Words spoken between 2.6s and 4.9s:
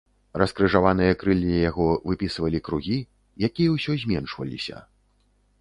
кругі, якія ўсё зменшваліся.